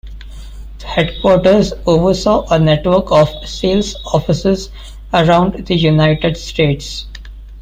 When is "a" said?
2.49-2.57